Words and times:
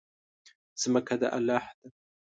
ځمکه 0.81 1.15
د 1.21 1.23
الله 1.37 1.63
ده. 1.79 1.87